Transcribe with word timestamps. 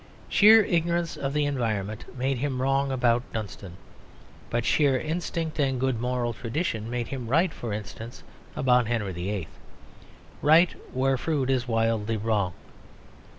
Sheer 0.29 0.63
ignorance 0.65 1.15
of 1.15 1.31
the 1.31 1.45
environment 1.45 2.05
made 2.17 2.39
him 2.39 2.59
wrong 2.59 2.91
about 2.91 3.21
Dunstan. 3.33 3.73
But 4.49 4.65
sheer 4.65 4.99
instinct 4.99 5.59
and 5.59 5.79
good 5.79 6.01
moral 6.01 6.33
tradition 6.33 6.89
made 6.89 7.09
him 7.09 7.27
right, 7.27 7.53
for 7.53 7.71
instance, 7.71 8.23
about 8.55 8.87
Henry 8.87 9.11
VIII.; 9.13 9.47
right 10.41 10.71
where 10.91 11.19
Froude 11.19 11.51
is 11.51 11.67
wildly 11.67 12.17
wrong. 12.17 12.53